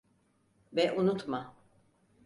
[0.73, 1.55] Ve unutma.